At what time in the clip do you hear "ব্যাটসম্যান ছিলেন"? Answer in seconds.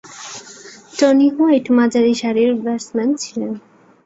2.63-3.51